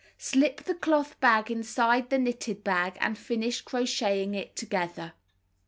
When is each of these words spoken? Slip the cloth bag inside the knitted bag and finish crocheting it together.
Slip 0.17 0.63
the 0.63 0.73
cloth 0.73 1.19
bag 1.19 1.51
inside 1.51 2.09
the 2.09 2.17
knitted 2.17 2.63
bag 2.63 2.97
and 2.99 3.15
finish 3.15 3.61
crocheting 3.61 4.33
it 4.33 4.55
together. 4.55 5.13